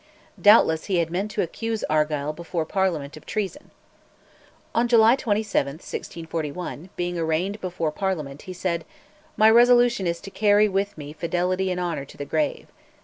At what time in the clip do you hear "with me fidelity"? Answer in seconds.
10.67-11.69